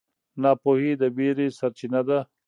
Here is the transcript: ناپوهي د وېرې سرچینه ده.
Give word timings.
ناپوهي 0.41 0.93
د 1.01 1.03
وېرې 1.15 1.47
سرچینه 1.57 2.01
ده. 2.07 2.19